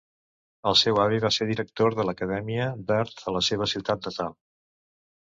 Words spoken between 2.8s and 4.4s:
d'Art a la seva ciutat natal.